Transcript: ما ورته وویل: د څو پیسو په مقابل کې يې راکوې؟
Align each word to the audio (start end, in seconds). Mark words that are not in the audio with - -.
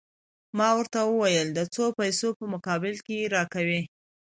ما 0.57 0.69
ورته 0.77 0.99
وویل: 1.05 1.47
د 1.53 1.59
څو 1.73 1.83
پیسو 1.99 2.27
په 2.39 2.45
مقابل 2.53 2.95
کې 3.05 3.13
يې 3.21 3.31
راکوې؟ 3.35 3.81